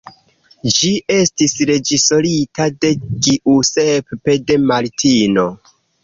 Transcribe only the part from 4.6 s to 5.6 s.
Martino.